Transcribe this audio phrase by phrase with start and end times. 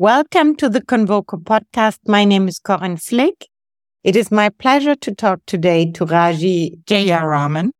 [0.00, 1.98] Welcome to the Convoco podcast.
[2.06, 3.48] My name is Corinne Flick.
[4.04, 7.70] It is my pleasure to talk today to Raji Jayaraman.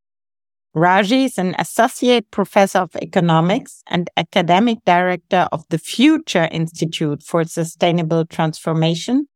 [0.75, 7.45] Raji is an associate professor of economics and academic director of the Future Institute for
[7.45, 9.29] Sustainable Transformation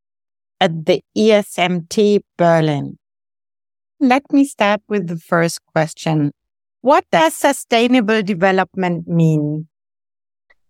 [0.59, 2.97] at the ESMT Berlin.
[4.01, 6.33] Let me start with the first question.
[6.81, 9.69] What does sustainable development mean?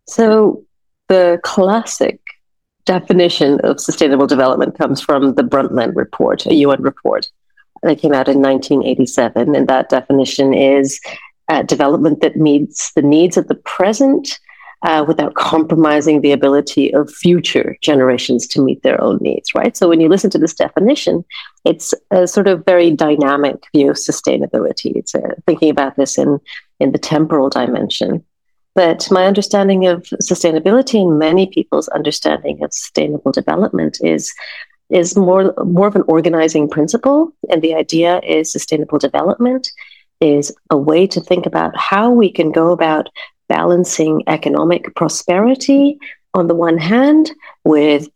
[0.07, 0.67] So
[1.13, 2.19] the classic
[2.85, 7.27] definition of sustainable development comes from the Brundtland Report, a UN report
[7.83, 9.55] that came out in 1987.
[9.55, 10.99] And that definition is
[11.49, 14.39] uh, development that meets the needs of the present
[14.81, 19.77] uh, without compromising the ability of future generations to meet their own needs, right?
[19.77, 21.23] So when you listen to this definition,
[21.63, 24.95] it's a sort of very dynamic view of sustainability.
[24.95, 26.39] It's uh, thinking about this in,
[26.79, 28.25] in the temporal dimension.
[28.75, 34.33] But my understanding of sustainability and many people's understanding of sustainable development is
[34.89, 37.31] is more more of an organizing principle.
[37.49, 39.71] And the idea is sustainable development
[40.21, 43.09] is a way to think about how we can go about
[43.49, 45.97] balancing economic prosperity
[46.33, 47.31] on the one hand
[47.65, 48.07] with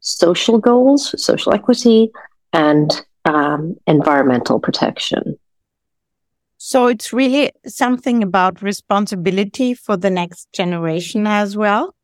[0.00, 2.10] social goals, social equity,
[2.52, 5.38] and um, environmental protection.
[6.66, 11.94] So it's really something about responsibility for the next generation as well.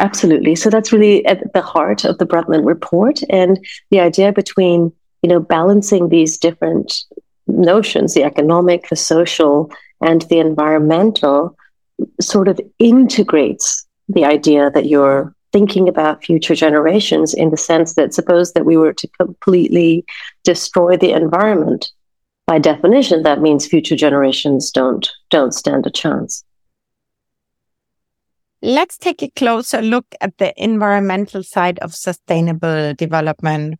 [0.00, 0.56] Absolutely.
[0.56, 5.28] So that's really at the heart of the Brundtland report and the idea between, you
[5.28, 7.04] know, balancing these different
[7.46, 11.56] notions, the economic, the social, and the environmental,
[12.20, 18.12] sort of integrates the idea that you're thinking about future generations in the sense that
[18.12, 20.04] suppose that we were to completely
[20.42, 21.92] destroy the environment
[22.50, 26.42] by definition, that means future generations don't don't stand a chance.
[28.60, 33.78] Let's take a closer look at the environmental side of sustainable development.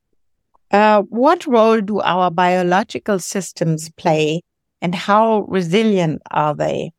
[0.70, 4.42] Uh, what role do our biological systems play,
[4.80, 6.92] and how resilient are they?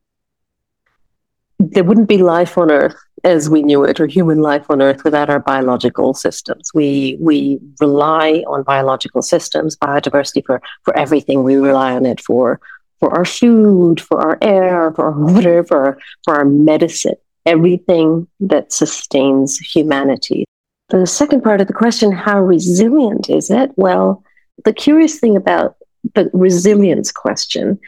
[1.72, 5.04] There wouldn't be life on Earth as we knew it, or human life on Earth,
[5.04, 6.70] without our biological systems.
[6.74, 11.42] We we rely on biological systems, biodiversity for for everything.
[11.42, 12.60] We rely on it for
[13.00, 17.16] for our food, for our air, for our water, for for our medicine.
[17.46, 20.44] Everything that sustains humanity.
[20.90, 23.70] The second part of the question: How resilient is it?
[23.76, 24.22] Well,
[24.64, 25.76] the curious thing about
[26.14, 27.78] the resilience question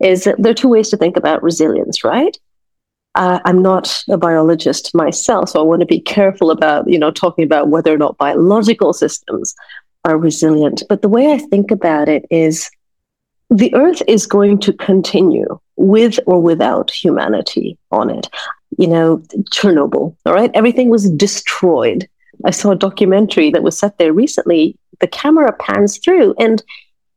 [0.00, 2.36] is that there are two ways to think about resilience, right?
[3.14, 7.10] Uh, I'm not a biologist myself, so I want to be careful about you know
[7.10, 9.54] talking about whether or not biological systems
[10.04, 10.82] are resilient.
[10.88, 12.70] But the way I think about it is,
[13.50, 18.28] the Earth is going to continue with or without humanity on it.
[18.78, 19.18] You know,
[19.50, 20.16] Chernobyl.
[20.24, 22.08] All right, everything was destroyed.
[22.44, 24.76] I saw a documentary that was set there recently.
[25.00, 26.62] The camera pans through, and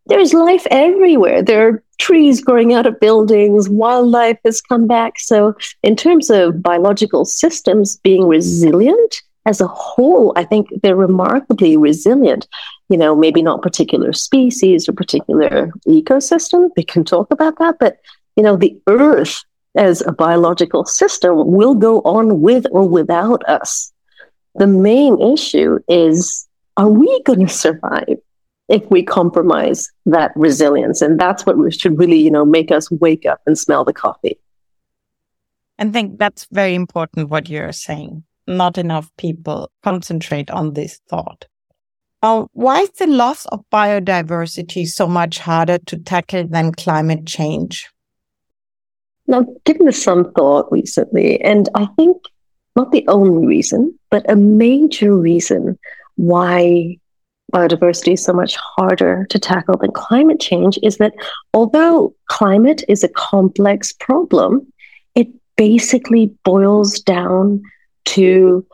[0.07, 1.41] there's life everywhere.
[1.41, 5.19] There are trees growing out of buildings, wildlife has come back.
[5.19, 11.77] So, in terms of biological systems being resilient as a whole, I think they're remarkably
[11.77, 12.47] resilient.
[12.89, 16.69] You know, maybe not particular species or particular ecosystem.
[16.77, 17.77] We can talk about that.
[17.79, 17.97] But,
[18.35, 19.43] you know, the earth
[19.75, 23.91] as a biological system will go on with or without us.
[24.55, 28.14] The main issue is are we going to survive?
[28.67, 31.01] If we compromise that resilience.
[31.01, 34.39] And that's what should really, you know, make us wake up and smell the coffee.
[35.77, 38.23] I think that's very important what you're saying.
[38.47, 41.45] Not enough people concentrate on this thought.
[42.21, 47.89] Uh, why is the loss of biodiversity so much harder to tackle than climate change?
[49.27, 52.17] Now, given this some thought recently, and I think
[52.75, 55.77] not the only reason, but a major reason
[56.15, 56.97] why
[57.55, 61.13] biodiversity so much harder to tackle than climate change is that
[61.53, 64.67] although climate is a complex problem,
[65.15, 67.61] it basically boils down
[68.03, 68.65] to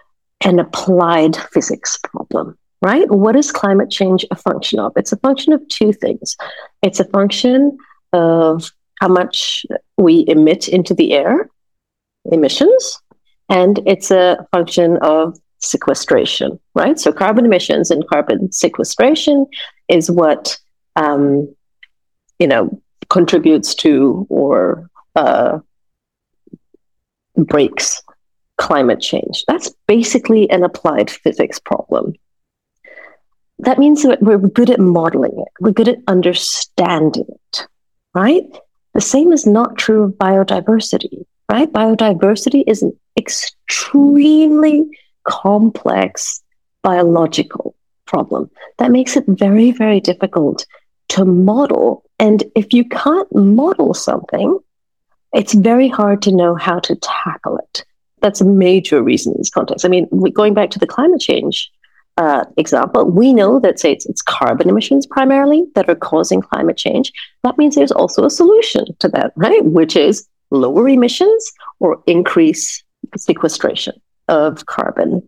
[0.43, 3.09] an applied physics problem, right?
[3.11, 4.93] What is climate change a function of?
[4.95, 6.35] It's a function of two things.
[6.81, 7.77] It's a function
[8.13, 9.63] of how much
[9.97, 11.49] we emit into the air,
[12.31, 12.99] emissions,
[13.47, 16.99] and it's a function of sequestration, right?
[16.99, 19.45] So carbon emissions and carbon sequestration
[19.87, 20.57] is what
[20.95, 21.53] um,
[22.39, 25.59] you know contributes to or uh,
[27.35, 28.01] breaks
[28.57, 29.43] climate change.
[29.47, 32.13] That's basically an applied physics problem.
[33.59, 35.47] That means that we're good at modeling it.
[35.59, 37.67] We're good at understanding it,
[38.13, 38.43] right?
[38.93, 41.71] The same is not true of biodiversity, right?
[41.71, 44.89] Biodiversity is an extremely
[45.23, 46.41] complex
[46.81, 47.75] biological
[48.05, 48.49] problem.
[48.77, 50.65] That makes it very, very difficult
[51.09, 52.03] to model.
[52.19, 54.59] And if you can't model something,
[55.33, 57.85] it's very hard to know how to tackle it.
[58.21, 59.85] That's a major reason in this context.
[59.85, 61.71] I mean, going back to the climate change
[62.17, 66.77] uh, example, we know that, say, it's, it's carbon emissions primarily that are causing climate
[66.77, 67.11] change.
[67.43, 69.63] That means there's also a solution to that, right?
[69.63, 72.83] Which is lower emissions or increase
[73.17, 73.93] sequestration
[74.31, 75.27] of carbon.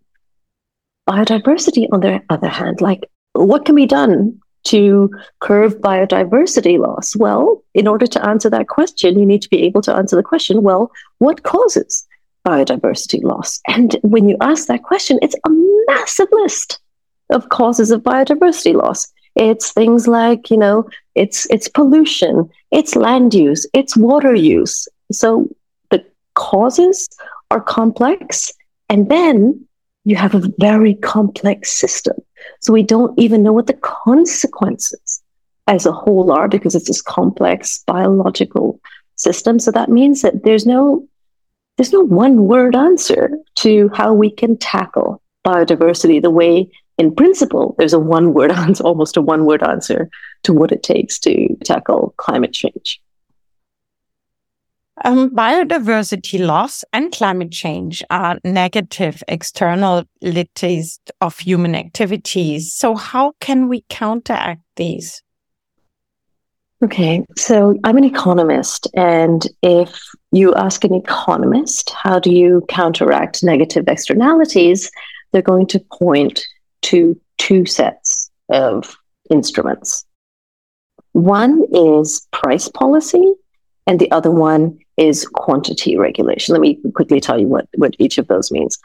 [1.07, 3.01] Biodiversity, on the other hand, like
[3.33, 5.09] what can be done to
[5.41, 7.15] curb biodiversity loss?
[7.15, 10.23] Well, in order to answer that question, you need to be able to answer the
[10.23, 12.07] question well, what causes
[12.47, 13.59] biodiversity loss?
[13.67, 15.49] And when you ask that question, it's a
[15.87, 16.79] massive list
[17.29, 19.11] of causes of biodiversity loss.
[19.35, 24.87] It's things like, you know, it's it's pollution, it's land use, it's water use.
[25.11, 25.49] So
[25.89, 26.05] the
[26.35, 27.09] causes
[27.51, 28.53] are complex
[28.93, 29.65] and then
[30.03, 32.15] you have a very complex system.
[32.61, 35.23] So we don't even know what the consequences
[35.65, 38.79] as a whole are because it's this complex biological
[39.15, 39.57] system.
[39.57, 41.07] So that means that there's no
[41.77, 46.69] there's no one word answer to how we can tackle biodiversity the way
[46.99, 50.07] in principle there's a one word answer almost a one word answer
[50.43, 53.01] to what it takes to tackle climate change
[55.03, 62.73] um, biodiversity loss and climate change are negative externalities of human activities.
[62.73, 65.23] So, how can we counteract these?
[66.83, 69.97] Okay, so I'm an economist, and if
[70.31, 74.91] you ask an economist, how do you counteract negative externalities?
[75.31, 76.45] They're going to point
[76.83, 78.97] to two sets of
[79.31, 80.05] instruments.
[81.13, 83.33] One is price policy,
[83.87, 86.53] and the other one is quantity regulation.
[86.53, 88.77] Let me quickly tell you what, what each of those means.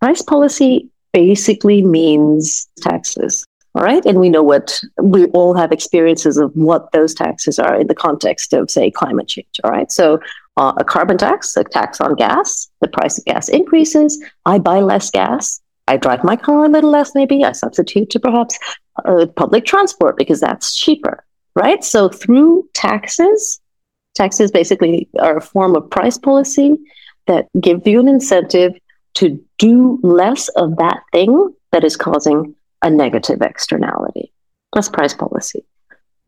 [0.00, 3.46] Price policy basically means taxes.
[3.74, 4.04] All right.
[4.04, 7.94] And we know what we all have experiences of what those taxes are in the
[7.94, 9.60] context of, say, climate change.
[9.64, 9.90] All right.
[9.90, 10.20] So,
[10.56, 14.22] uh, a carbon tax, a tax on gas, the price of gas increases.
[14.46, 15.60] I buy less gas.
[15.88, 17.42] I drive my car a little less, maybe.
[17.42, 18.56] I substitute to perhaps
[19.04, 21.24] uh, public transport because that's cheaper.
[21.56, 21.82] Right.
[21.82, 23.60] So, through taxes,
[24.14, 26.76] Taxes basically are a form of price policy
[27.26, 28.72] that give you an incentive
[29.14, 34.32] to do less of that thing that is causing a negative externality.
[34.72, 35.64] That's price policy.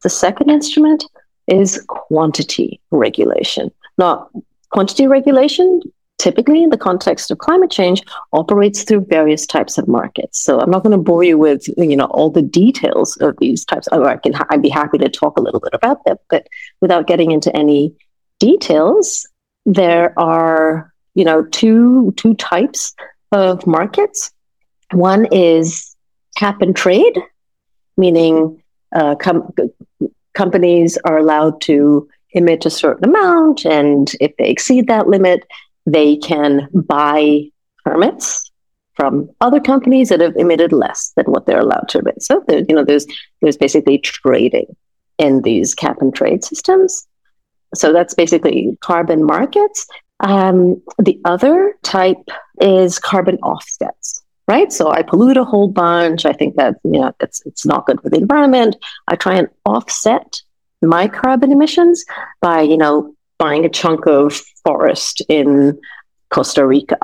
[0.03, 1.05] The second instrument
[1.47, 3.71] is quantity regulation.
[3.99, 4.31] Now,
[4.71, 5.81] quantity regulation
[6.19, 8.03] typically in the context of climate change
[8.33, 11.97] operates through various types of markets so i'm not going to bore you with you
[11.97, 15.43] know all the details of these types i can i'd be happy to talk a
[15.43, 16.47] little bit about them but
[16.81, 17.95] without getting into any
[18.39, 19.27] details
[19.65, 22.95] there are you know two two types
[23.33, 24.31] of markets
[24.93, 25.97] one is
[26.37, 27.19] cap and trade
[27.97, 28.63] meaning
[28.95, 29.51] uh, com-
[30.35, 35.45] companies are allowed to emit a certain amount and if they exceed that limit
[35.87, 37.41] they can buy
[37.85, 38.51] permits
[38.97, 42.23] from other companies that have emitted less than what they're allowed to emit.
[42.23, 43.07] So you know, there's
[43.41, 44.75] there's basically trading
[45.19, 47.07] in these cap and trade systems.
[47.75, 49.87] So that's basically carbon markets.
[50.21, 52.29] Um, the other type
[52.61, 54.73] is carbon offsets, right?
[54.73, 56.25] So I pollute a whole bunch.
[56.25, 58.77] I think that you know it's it's not good for the environment.
[59.09, 60.41] I try and offset
[60.83, 62.05] my carbon emissions
[62.41, 65.79] by you know buying a chunk of forest in
[66.31, 66.99] Costa Rica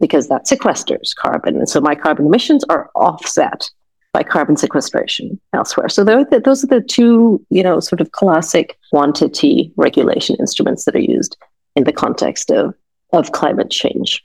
[0.00, 1.56] because that sequesters carbon.
[1.56, 3.70] And so my carbon emissions are offset
[4.12, 5.88] by carbon sequestration elsewhere.
[5.88, 11.00] So those are the two, you know, sort of classic quantity regulation instruments that are
[11.00, 11.36] used
[11.76, 12.74] in the context of,
[13.12, 14.22] of climate change.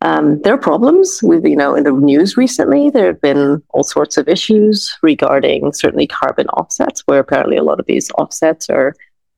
[0.00, 3.84] Um, there are problems with, you know, in the news recently, there have been all
[3.84, 8.94] sorts of issues regarding certainly carbon offsets, where apparently a lot of these offsets are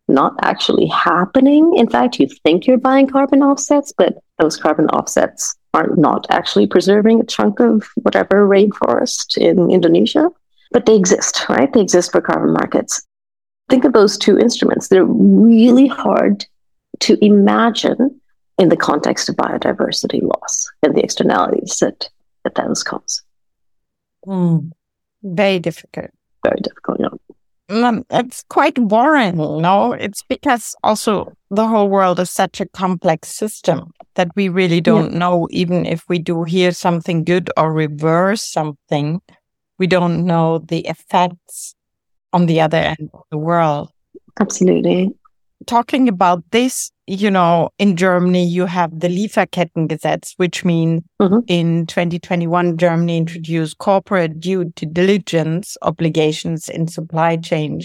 [0.08, 1.72] not actually happening.
[1.76, 6.66] In fact, you think you're buying carbon offsets, but those carbon offsets are not actually
[6.66, 10.30] preserving a chunk of whatever rainforest in Indonesia.
[10.72, 11.72] But they exist, right?
[11.72, 13.06] They exist for carbon markets.
[13.68, 14.88] Think of those two instruments.
[14.88, 16.44] They're really hard
[17.00, 18.20] to imagine
[18.58, 22.08] in the context of biodiversity loss and the externalities that,
[22.44, 23.22] that those cause.
[24.26, 24.72] Mm.
[25.22, 26.10] Very difficult.
[26.42, 27.15] Very difficult, yeah
[27.68, 29.92] Um, it's quite worrying, no?
[29.92, 35.12] It's because also the whole world is such a complex system that we really don't
[35.12, 35.18] yeah.
[35.18, 39.20] know, even if we do hear something good or reverse something,
[39.78, 41.74] we don't know the effects
[42.32, 43.90] on the other end of the world.
[44.40, 45.12] Absolutely.
[45.66, 51.38] Talking about this, you know, in Germany, you have the Lieferkettengesetz, which means mm-hmm.
[51.46, 57.80] in 2021, Germany introduced corporate due diligence obligations in supply chain.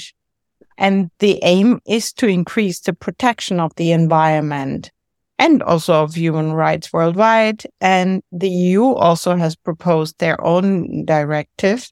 [0.78, 4.92] And the aim is to increase the protection of the environment
[5.38, 7.64] and also of human rights worldwide.
[7.80, 11.90] And the EU also has proposed their own directive.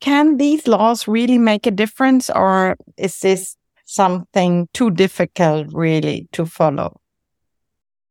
[0.00, 3.56] Can these laws really make a difference or is this
[3.90, 7.00] something too difficult really to follow?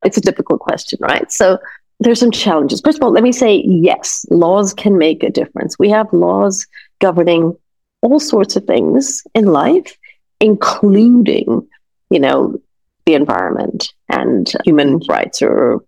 [0.03, 1.31] It's a difficult question, right?
[1.31, 1.57] So
[1.99, 2.81] there's some challenges.
[2.81, 5.77] First of all, let me say yes, laws can make a difference.
[5.79, 6.65] We have laws
[6.99, 7.55] governing
[8.01, 9.97] all sorts of things in life,
[10.39, 11.67] including,
[12.09, 12.59] you know,
[13.05, 15.83] the environment and human rights or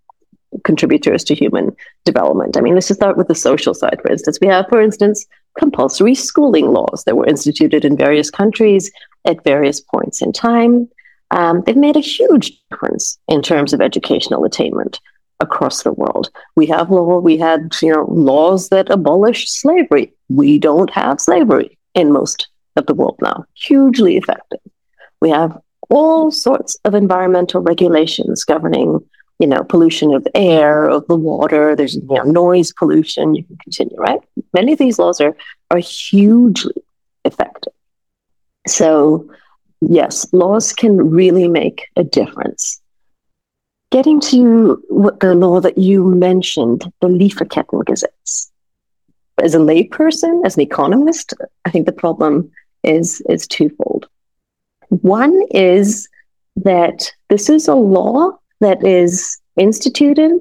[0.64, 2.56] contributors to human development.
[2.56, 4.38] I mean, let's just start with the social side, for instance.
[4.40, 5.26] We have, for instance,
[5.58, 8.90] compulsory schooling laws that were instituted in various countries
[9.24, 10.88] at various points in time.
[11.30, 15.00] Um, they've made a huge difference in terms of educational attainment
[15.40, 16.30] across the world.
[16.56, 20.12] We have law, we had you know laws that abolished slavery.
[20.28, 23.44] We don't have slavery in most of the world now.
[23.54, 24.60] Hugely effective.
[25.20, 25.58] We have
[25.90, 29.00] all sorts of environmental regulations governing
[29.42, 31.74] you know, pollution of the air, of the water.
[31.74, 33.34] There's you know, noise pollution.
[33.34, 34.20] You can continue, right?
[34.54, 35.36] Many of these laws are
[35.72, 36.80] are hugely
[37.24, 37.72] effective.
[38.68, 39.28] So,
[39.80, 42.80] yes, laws can really make a difference.
[43.90, 48.50] Getting to what the law that you mentioned, the Lieferkettengesetz.
[49.42, 51.34] As a layperson, as an economist,
[51.64, 52.48] I think the problem
[52.84, 54.06] is is twofold.
[54.90, 56.08] One is
[56.54, 60.32] that this is a law that is instituted.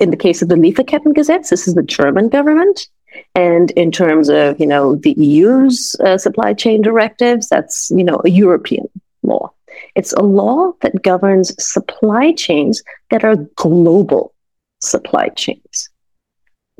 [0.00, 2.88] In the case of the Lieferkettengesetz, this is the German government.
[3.34, 8.20] And in terms of, you know, the EU's uh, supply chain directives, that's, you know,
[8.24, 8.88] a European
[9.22, 9.52] law.
[9.94, 14.34] It's a law that governs supply chains that are global
[14.80, 15.90] supply chains.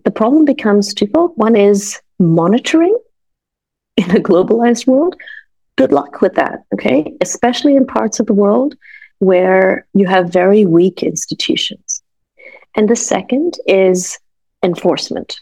[0.05, 1.33] The problem becomes twofold.
[1.37, 2.97] One is monitoring
[3.97, 5.17] in a globalized world.
[5.77, 7.13] Good luck with that, okay?
[7.21, 8.77] Especially in parts of the world
[9.19, 12.03] where you have very weak institutions.
[12.77, 14.19] And the second is
[14.63, 15.41] enforcement.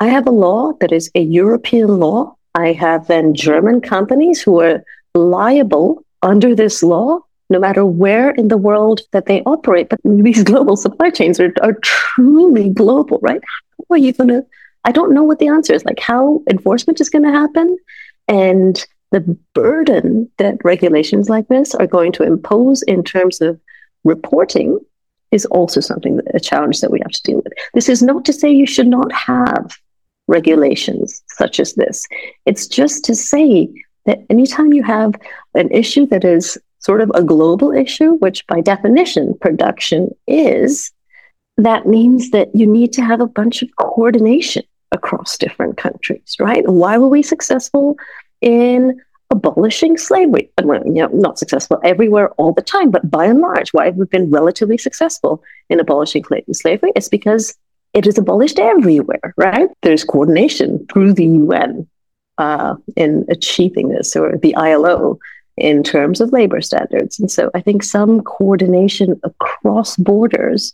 [0.00, 2.36] I have a law that is a European law.
[2.54, 4.82] I have then German companies who are
[5.14, 9.88] liable under this law, no matter where in the world that they operate.
[9.88, 13.40] But these global supply chains are, are truly global, right?
[13.78, 14.46] How are you going to?
[14.84, 15.84] I don't know what the answer is.
[15.84, 17.76] Like how enforcement is going to happen,
[18.28, 23.60] and the burden that regulations like this are going to impose in terms of
[24.04, 24.78] reporting
[25.30, 27.52] is also something that, a challenge that we have to deal with.
[27.74, 29.76] This is not to say you should not have
[30.28, 32.06] regulations such as this.
[32.46, 33.68] It's just to say
[34.06, 35.14] that anytime you have
[35.54, 40.90] an issue that is sort of a global issue, which by definition production is,
[41.56, 46.68] that means that you need to have a bunch of coordination across different countries, right?
[46.68, 47.96] Why were we successful
[48.42, 50.50] in abolishing slavery.
[50.58, 53.86] And we're you know, not successful everywhere all the time, but by and large, why
[53.86, 56.92] have we been relatively successful in abolishing slavery?
[56.94, 57.56] It's because
[57.94, 59.68] it is abolished everywhere, right?
[59.82, 61.88] There's coordination through the UN
[62.38, 65.18] uh, in achieving this, or the ILO
[65.56, 67.18] in terms of labor standards.
[67.20, 70.72] And so I think some coordination across borders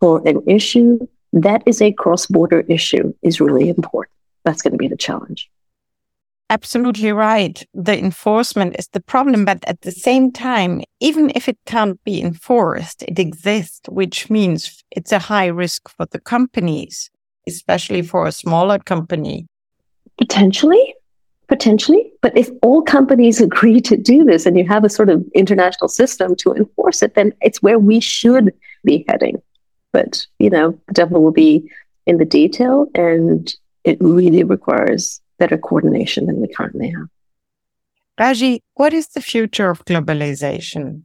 [0.00, 0.98] for an issue
[1.32, 4.14] that is a cross border issue is really important.
[4.44, 5.48] That's going to be the challenge
[6.50, 7.64] absolutely right.
[7.72, 9.44] The enforcement is the problem.
[9.44, 14.84] But at the same time, even if it can't be enforced, it exists, which means
[14.90, 17.10] it's a high risk for the companies,
[17.46, 19.46] especially for a smaller company.
[20.18, 20.94] Potentially,
[21.48, 22.12] potentially.
[22.20, 25.88] But if all companies agree to do this and you have a sort of international
[25.88, 28.52] system to enforce it, then it's where we should
[28.84, 29.40] be heading.
[29.92, 31.70] But, you know, the devil will be
[32.06, 33.52] in the detail and
[33.84, 37.08] it really requires better coordination than we currently have.
[38.20, 41.02] Raji, what is the future of globalization?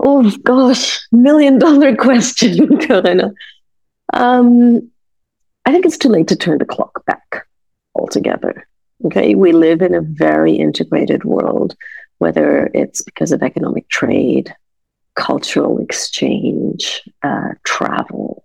[0.00, 3.32] Oh gosh, million dollar question, Corinna.
[4.14, 4.90] Um,
[5.66, 7.46] I think it's too late to turn the clock back
[7.94, 8.66] altogether.
[9.04, 11.76] Okay, we live in a very integrated world,
[12.18, 14.54] whether it's because of economic trade,
[15.14, 18.44] cultural exchange, uh, travel,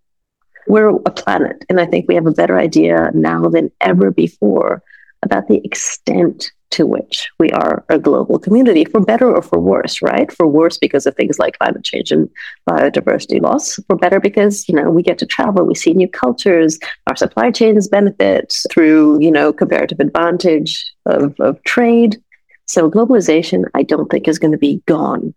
[0.67, 1.63] we're a planet.
[1.69, 4.83] And I think we have a better idea now than ever before
[5.23, 10.01] about the extent to which we are a global community, for better or for worse,
[10.01, 10.31] right?
[10.31, 12.29] For worse because of things like climate change and
[12.69, 13.79] biodiversity loss.
[13.87, 17.51] For better because, you know, we get to travel, we see new cultures, our supply
[17.51, 22.21] chains benefit through, you know, comparative advantage of, of trade.
[22.65, 25.33] So globalization, I don't think is going to be gone.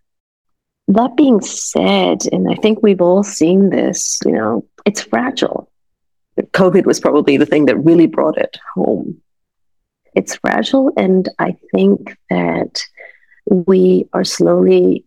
[0.89, 5.71] That being said, and I think we've all seen this, you know, it's fragile.
[6.39, 9.21] COVID was probably the thing that really brought it home.
[10.15, 12.83] It's fragile, and I think that
[13.47, 15.05] we are slowly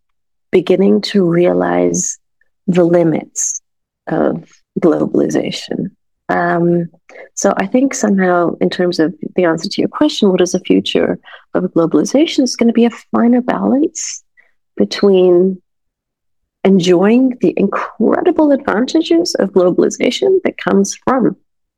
[0.52, 2.20] beginning to realize
[2.68, 3.62] the limits
[4.08, 5.96] of globalization.
[6.30, 6.90] Um,
[7.34, 10.60] so I think somehow, in terms of the answer to your question, what is the
[10.60, 11.20] future
[11.56, 12.44] of globalization?
[12.44, 14.24] Is going to be a finer balance
[14.78, 15.62] between
[16.64, 21.36] enjoying the incredible advantages of globalization that comes from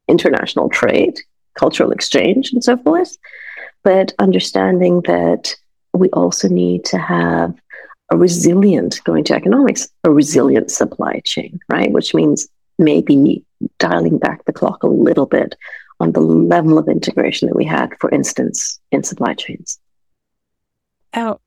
[0.07, 1.19] international trade,
[1.57, 3.17] cultural exchange, and so forth,
[3.83, 5.55] but understanding that
[5.93, 7.53] we also need to have
[8.11, 11.91] a resilient, going to economics, a resilient supply chain, right?
[11.91, 12.47] Which means
[12.77, 13.45] maybe
[13.79, 15.55] dialing back the clock a little bit
[15.99, 19.79] on the level of integration that we had, for instance, in supply chains.
[21.15, 21.39] Oh,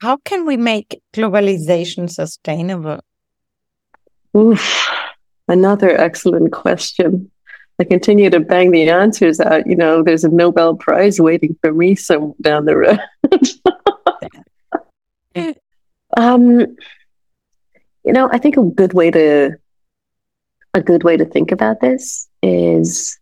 [0.00, 3.00] how can we make globalization sustainable?
[4.36, 4.88] Oof,
[5.48, 7.30] another excellent question.
[7.78, 9.66] I continue to bang the answers out.
[9.66, 13.00] You know, there's a Nobel Prize waiting for me some down the road.
[16.16, 16.60] um,
[18.04, 19.56] you know, I think a good way to
[20.74, 23.18] a good way to think about this is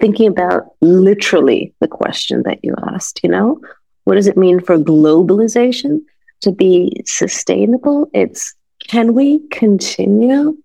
[0.00, 3.60] thinking about literally the question that you asked, you know?
[4.04, 6.00] What does it mean for globalization
[6.42, 8.08] to be sustainable?
[8.12, 10.56] It's can we continue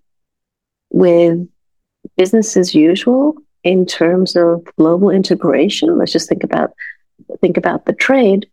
[0.91, 1.47] with
[2.17, 5.97] business as usual in terms of global integration?
[5.97, 6.73] Let's just think about
[7.41, 8.49] think about the trade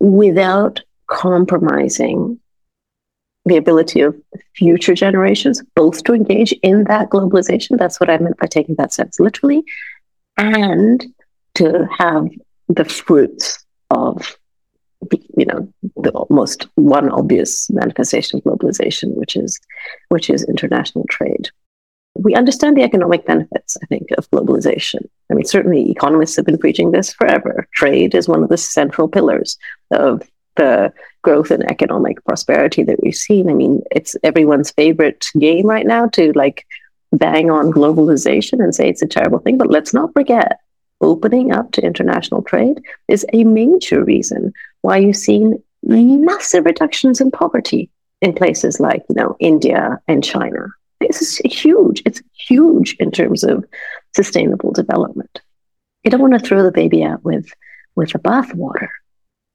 [0.00, 2.40] without compromising
[3.44, 4.16] the ability of
[4.56, 7.78] future generations both to engage in that globalization.
[7.78, 9.62] That's what I meant by taking that sense literally,
[10.36, 11.04] and
[11.56, 12.28] to have
[12.68, 13.63] the fruits
[13.94, 14.36] of
[15.36, 19.60] you know the most one obvious manifestation of globalization which is
[20.08, 21.48] which is international trade.
[22.16, 26.58] We understand the economic benefits i think of globalization i mean certainly economists have been
[26.58, 27.66] preaching this forever.
[27.74, 29.58] Trade is one of the central pillars
[29.90, 30.22] of
[30.56, 30.92] the
[31.22, 33.50] growth and economic prosperity that we've seen.
[33.50, 36.66] I mean it's everyone's favorite game right now to like
[37.12, 40.58] bang on globalization and say it's a terrible thing but let's not forget
[41.04, 47.30] opening up to international trade is a major reason why you've seen massive reductions in
[47.30, 47.90] poverty
[48.22, 50.66] in places like you know India and China.
[51.00, 52.02] This is huge.
[52.06, 53.64] It's huge in terms of
[54.16, 55.42] sustainable development.
[56.02, 57.46] You don't want to throw the baby out with
[57.94, 58.88] with the bathwater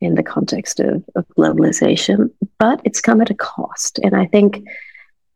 [0.01, 3.99] in the context of, of globalization, but it's come at a cost.
[4.01, 4.65] And I think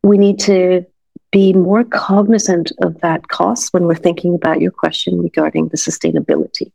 [0.04, 0.86] we need to
[1.34, 6.72] be more cognizant of that cost when we're thinking about your question regarding the sustainability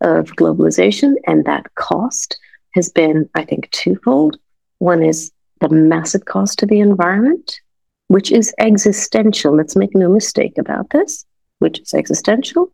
[0.00, 1.14] of globalization.
[1.26, 2.38] And that cost
[2.74, 4.38] has been, I think, twofold.
[4.78, 7.60] One is the massive cost to the environment,
[8.06, 9.56] which is existential.
[9.56, 11.26] Let's make no mistake about this,
[11.58, 12.72] which is existential.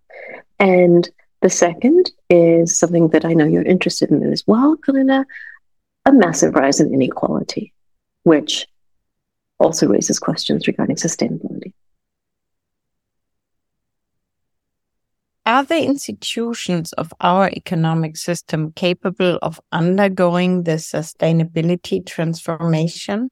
[0.61, 1.09] And
[1.41, 5.25] the second is something that I know you're interested in as well, Corinna,
[6.05, 7.73] a massive rise in inequality,
[8.25, 8.67] which
[9.59, 11.73] also raises questions regarding sustainability.
[15.47, 23.29] Are the institutions of our economic system capable of undergoing this sustainability transformation?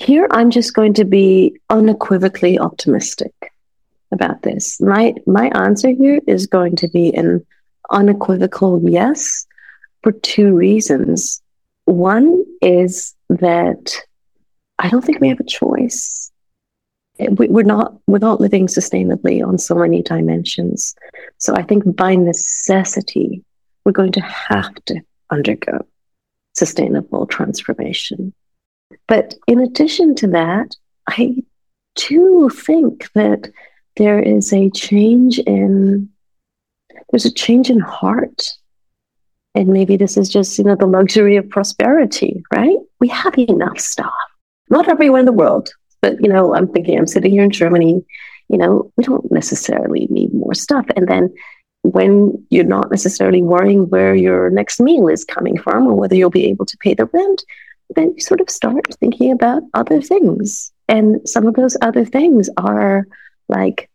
[0.00, 3.32] Here, I'm just going to be unequivocally optimistic
[4.10, 4.80] about this.
[4.80, 7.46] My, my answer here is going to be an
[7.90, 9.46] unequivocal yes
[10.02, 11.40] for two reasons.
[11.84, 13.96] One is that
[14.78, 16.30] I don't think we have a choice.
[17.18, 20.94] We're not we're not living sustainably on so many dimensions.
[21.38, 23.44] So I think by necessity,
[23.84, 25.86] we're going to have to undergo
[26.54, 28.32] sustainable transformation.
[29.06, 30.74] But in addition to that,
[31.08, 31.42] I
[31.94, 33.50] do think that
[33.96, 36.08] there is a change in
[37.10, 38.54] there's a change in heart
[39.54, 42.76] and maybe this is just, you know, the luxury of prosperity, right?
[43.00, 44.12] We have enough stuff.
[44.68, 45.70] Not everywhere in the world,
[46.02, 48.04] but, you know, I'm thinking I'm sitting here in Germany,
[48.48, 50.86] you know, we don't necessarily need more stuff.
[50.96, 51.32] And then
[51.82, 56.30] when you're not necessarily worrying where your next meal is coming from or whether you'll
[56.30, 57.44] be able to pay the rent,
[57.94, 60.72] then you sort of start thinking about other things.
[60.88, 63.06] And some of those other things are
[63.48, 63.90] like,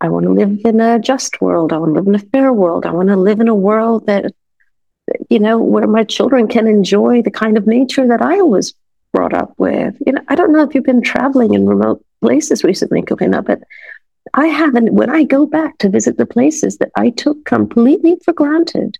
[0.00, 1.72] I want to live in a just world.
[1.72, 2.84] I want to live in a fair world.
[2.84, 4.32] I want to live in a world that
[5.28, 8.74] you know, where my children can enjoy the kind of nature that I was
[9.12, 9.96] brought up with.
[10.06, 13.62] You know, I don't know if you've been traveling in remote places recently, Corinna, but
[14.34, 14.92] I haven't.
[14.92, 18.98] When I go back to visit the places that I took completely for granted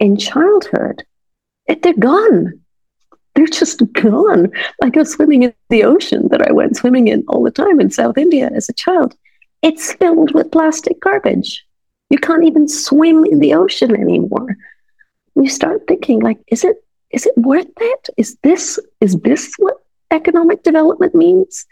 [0.00, 1.04] in childhood,
[1.82, 2.60] they're gone.
[3.34, 4.50] They're just gone.
[4.82, 7.90] I go swimming in the ocean that I went swimming in all the time in
[7.90, 9.14] South India as a child.
[9.62, 11.64] It's filled with plastic garbage.
[12.10, 14.56] You can't even swim in the ocean anymore.
[15.34, 16.76] You start thinking, like, is it
[17.12, 18.08] is it worth it?
[18.16, 19.76] Is this is this what
[20.10, 21.66] economic development means?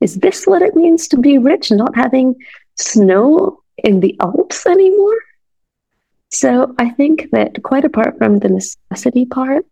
[0.00, 2.34] Is this what it means to be rich, not having
[2.76, 5.18] snow in the Alps anymore?
[6.30, 9.66] So I think that quite apart from the necessity part,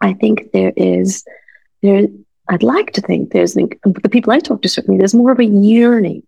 [0.00, 1.24] I think there is
[1.82, 2.06] there.
[2.48, 5.44] I'd like to think there's the people I talk to certainly there's more of a
[5.44, 6.24] yearning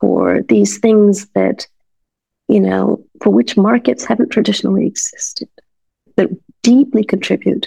[0.00, 1.66] for these things that
[2.48, 5.48] you know for which markets haven't traditionally existed
[6.20, 6.30] that
[6.62, 7.66] deeply contribute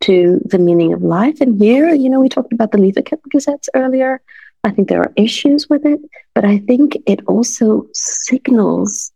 [0.00, 1.40] to the meaning of life.
[1.40, 4.20] And here, you know, we talked about the Lieferkettengesetz earlier.
[4.62, 6.00] I think there are issues with it,
[6.34, 9.12] but I think it also signals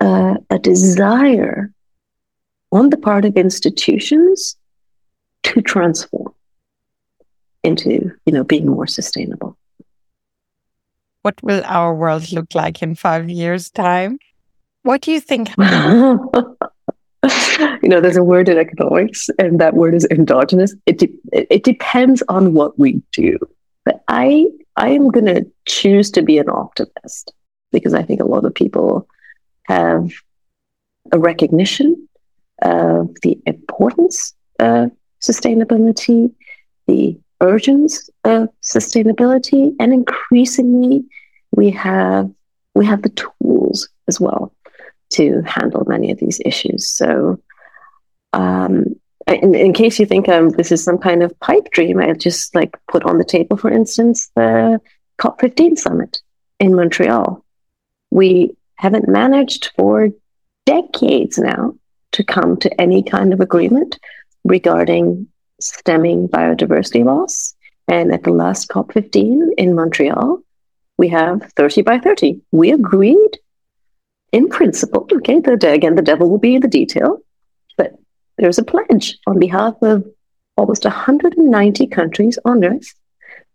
[0.00, 1.72] uh, a desire
[2.70, 4.56] on the part of institutions
[5.42, 6.32] to transform
[7.64, 9.56] into, you know, being more sustainable.
[11.22, 14.18] What will our world look like in five years' time?
[14.82, 15.50] What do you think?
[17.82, 20.74] you know, there's a word in economics, and that word is endogenous.
[20.86, 23.38] It de- it depends on what we do,
[23.84, 24.46] but I
[24.76, 27.32] I am going to choose to be an optimist
[27.72, 29.08] because I think a lot of people
[29.64, 30.10] have
[31.12, 32.08] a recognition
[32.62, 36.32] of the importance of sustainability,
[36.86, 41.04] the urgence of sustainability, and increasingly
[41.50, 42.30] we have
[42.74, 44.54] we have the tools as well
[45.10, 46.88] to handle many of these issues.
[46.88, 47.38] So,
[48.32, 48.84] um,
[49.26, 52.54] in, in, case you think um, this is some kind of pipe dream, I just
[52.54, 54.80] like put on the table, for instance, the
[55.18, 56.20] COP15 summit
[56.58, 57.44] in Montreal.
[58.10, 60.10] We haven't managed for
[60.66, 61.74] decades now
[62.12, 63.98] to come to any kind of agreement
[64.44, 65.28] regarding
[65.60, 67.54] stemming biodiversity loss.
[67.88, 70.40] And at the last COP15 in Montreal,
[70.98, 72.40] we have 30 by 30.
[72.52, 73.38] We agreed
[74.32, 77.18] in principle, okay, the, again, the devil will be in the detail,
[78.42, 80.04] there's a pledge on behalf of
[80.56, 82.92] almost 190 countries on Earth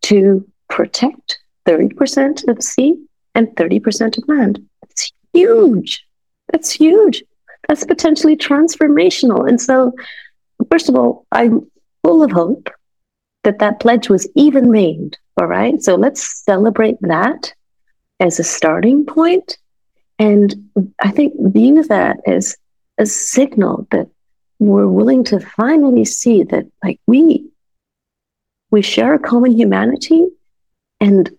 [0.04, 2.96] to protect 30% of sea
[3.36, 4.66] and 30% of land.
[4.84, 6.06] It's huge.
[6.54, 7.22] That's huge.
[7.68, 9.46] That's potentially transformational.
[9.46, 9.92] And so,
[10.72, 11.70] first of all, I'm
[12.06, 12.70] full of hope
[13.44, 15.18] that that pledge was even made.
[15.38, 15.84] All right.
[15.84, 17.54] So let's celebrate that
[18.22, 19.58] as a starting point.
[20.18, 20.56] and
[21.02, 22.56] I think being that as
[22.98, 24.08] a signal that
[24.60, 27.48] we're willing to finally see that like we
[28.72, 30.28] we share a common humanity
[31.00, 31.30] and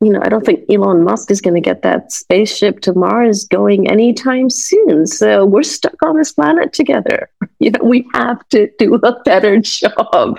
[0.00, 3.44] you know i don't think elon musk is going to get that spaceship to mars
[3.44, 5.06] going anytime soon.
[5.06, 7.30] So we're stuck on this planet together.
[7.60, 10.38] You know we have to do a better job.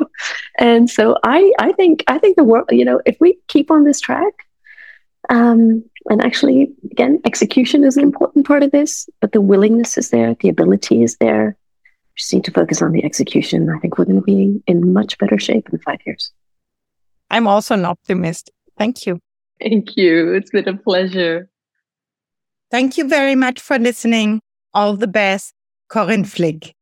[0.59, 3.83] And so i i think i think the world you know if we keep on
[3.83, 4.33] this track
[5.29, 10.09] um, and actually, again, execution is an important part of this, but the willingness is
[10.09, 11.57] there, the ability is there.
[12.15, 13.69] We just need to focus on the execution.
[13.69, 16.31] I think we're going to be in much better shape in five years.
[17.29, 18.51] I'm also an optimist.
[18.77, 19.19] Thank you.
[19.61, 20.33] Thank you.
[20.33, 21.49] It's been a pleasure.
[22.71, 24.39] Thank you very much for listening.
[24.73, 25.53] All the best,
[25.89, 26.73] Corinne Flick.